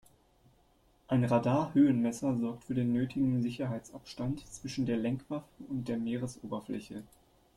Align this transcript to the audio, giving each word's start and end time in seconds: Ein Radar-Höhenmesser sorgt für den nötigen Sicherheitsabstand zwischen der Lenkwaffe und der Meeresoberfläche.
Ein 1.07 1.23
Radar-Höhenmesser 1.25 2.35
sorgt 2.35 2.63
für 2.63 2.73
den 2.73 2.91
nötigen 2.91 3.43
Sicherheitsabstand 3.43 4.43
zwischen 4.51 4.87
der 4.87 4.97
Lenkwaffe 4.97 5.45
und 5.69 5.87
der 5.87 5.97
Meeresoberfläche. 5.99 7.03